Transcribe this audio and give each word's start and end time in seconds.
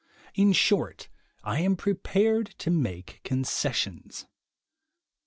In 0.33 0.51
short, 0.51 1.09
I 1.43 1.59
am 1.59 1.75
pre 1.75 1.93
pared 1.93 2.55
to 2.57 2.71
make 2.71 3.21
concessions. 3.23 4.25